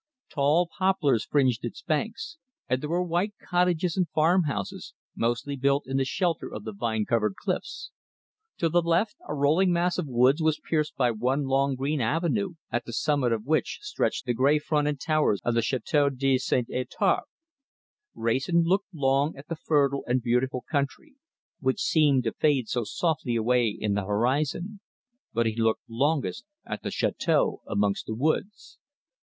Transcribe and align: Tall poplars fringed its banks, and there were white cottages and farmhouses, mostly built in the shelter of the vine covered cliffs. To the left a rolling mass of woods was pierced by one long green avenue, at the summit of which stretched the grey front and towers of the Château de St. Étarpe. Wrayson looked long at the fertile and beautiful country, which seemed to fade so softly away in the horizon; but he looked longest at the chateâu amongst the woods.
Tall 0.31 0.67
poplars 0.79 1.25
fringed 1.25 1.63
its 1.63 1.83
banks, 1.83 2.39
and 2.67 2.81
there 2.81 2.89
were 2.89 3.03
white 3.03 3.35
cottages 3.47 3.95
and 3.95 4.09
farmhouses, 4.09 4.95
mostly 5.15 5.55
built 5.55 5.83
in 5.85 5.97
the 5.97 6.05
shelter 6.05 6.51
of 6.51 6.63
the 6.63 6.71
vine 6.73 7.05
covered 7.05 7.35
cliffs. 7.35 7.91
To 8.57 8.67
the 8.67 8.81
left 8.81 9.15
a 9.27 9.35
rolling 9.35 9.71
mass 9.71 9.99
of 9.99 10.07
woods 10.07 10.41
was 10.41 10.59
pierced 10.59 10.95
by 10.95 11.11
one 11.11 11.43
long 11.43 11.75
green 11.75 12.01
avenue, 12.01 12.55
at 12.71 12.85
the 12.85 12.93
summit 12.93 13.31
of 13.31 13.45
which 13.45 13.77
stretched 13.83 14.25
the 14.25 14.33
grey 14.33 14.57
front 14.57 14.87
and 14.87 14.99
towers 14.99 15.39
of 15.43 15.53
the 15.53 15.61
Château 15.61 16.09
de 16.17 16.39
St. 16.39 16.67
Étarpe. 16.69 17.21
Wrayson 18.15 18.63
looked 18.63 18.87
long 18.91 19.35
at 19.35 19.49
the 19.49 19.55
fertile 19.55 20.03
and 20.07 20.23
beautiful 20.23 20.65
country, 20.67 21.13
which 21.59 21.79
seemed 21.79 22.23
to 22.23 22.33
fade 22.33 22.67
so 22.67 22.83
softly 22.83 23.35
away 23.35 23.67
in 23.67 23.93
the 23.93 24.05
horizon; 24.07 24.79
but 25.31 25.45
he 25.45 25.55
looked 25.55 25.83
longest 25.87 26.43
at 26.65 26.81
the 26.81 26.89
chateâu 26.89 27.59
amongst 27.67 28.07
the 28.07 28.15
woods. 28.15 28.79